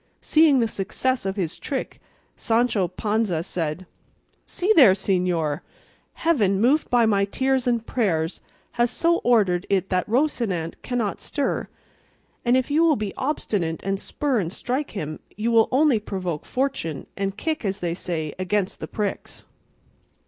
[0.19, 2.01] Seeing the success of his trick,
[2.35, 3.85] Sancho Panza said:
[4.47, 5.59] "See there, señor!
[6.13, 8.41] Heaven, moved by my tears and prayers,
[8.71, 11.67] has so ordered it that Rocinante cannot stir;
[12.43, 16.47] and if you will be obstinate, and spur and strike him, you will only provoke
[16.47, 19.45] fortune, and kick, as they say, against the pricks."